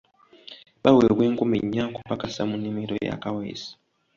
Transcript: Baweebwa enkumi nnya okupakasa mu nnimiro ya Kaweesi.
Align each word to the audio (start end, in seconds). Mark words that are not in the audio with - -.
Baweebwa 0.83 1.23
enkumi 1.27 1.57
nnya 1.63 1.81
okupakasa 1.89 2.41
mu 2.49 2.55
nnimiro 2.57 2.95
ya 3.07 3.15
Kaweesi. 3.23 3.71